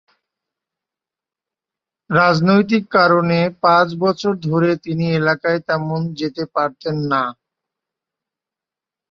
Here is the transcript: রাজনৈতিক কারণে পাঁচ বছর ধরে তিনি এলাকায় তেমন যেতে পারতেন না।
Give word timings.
রাজনৈতিক 2.09 2.83
কারণে 2.97 3.39
পাঁচ 3.63 3.87
বছর 4.03 4.33
ধরে 4.47 4.71
তিনি 4.85 5.05
এলাকায় 5.19 5.59
তেমন 5.67 6.01
যেতে 6.19 6.43
পারতেন 6.55 6.95
না। 7.11 7.23